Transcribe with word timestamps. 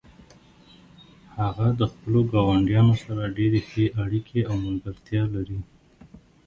هغه 1.39 1.67
د 1.79 1.81
خپلو 1.91 2.19
ګاونډیانو 2.33 2.95
سره 3.03 3.33
ډیرې 3.37 3.61
ښې 3.69 3.85
اړیکې 4.03 4.39
او 4.49 4.55
ملګرتیا 4.65 5.23
لري 5.35 5.59